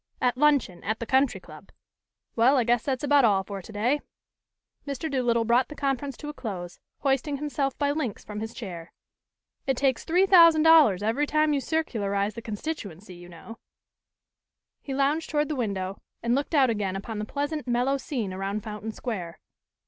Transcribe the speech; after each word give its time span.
at 0.19 0.35
luncheon, 0.35 0.83
at 0.83 0.97
the 0.99 1.05
Country 1.05 1.39
Club! 1.39 1.69
"Well, 2.35 2.57
I 2.57 2.63
guess 2.63 2.81
that's 2.81 3.03
about 3.03 3.23
all 3.23 3.43
for 3.43 3.61
today." 3.61 3.99
Mr. 4.87 5.11
Doolittle 5.11 5.45
brought 5.45 5.67
the 5.69 5.75
conference 5.75 6.17
to 6.17 6.27
a 6.27 6.33
close, 6.33 6.79
hoisting 7.01 7.37
himself 7.37 7.77
by 7.77 7.91
links 7.91 8.23
from 8.25 8.39
his 8.39 8.51
chair. 8.55 8.93
"It 9.67 9.77
takes 9.77 10.03
$3000 10.03 11.03
every 11.03 11.27
time 11.27 11.53
you 11.53 11.61
circularize 11.61 12.33
the 12.33 12.41
constituency, 12.41 13.13
you 13.13 13.29
know" 13.29 13.59
He 14.81 14.91
lounged 14.95 15.29
toward 15.29 15.49
the 15.49 15.55
window 15.55 16.01
and 16.23 16.33
looked 16.33 16.55
out 16.55 16.71
again 16.71 16.95
upon 16.95 17.19
the 17.19 17.23
pleasant, 17.23 17.67
mellow 17.67 17.97
scene 17.97 18.33
around 18.33 18.63
Fountain 18.63 18.91
Square. 18.93 19.39